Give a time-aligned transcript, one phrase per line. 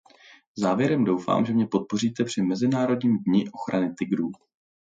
[0.57, 4.31] Závěrem doufám, že mě podpoříte při mezinárodním dni ochrany tygrů.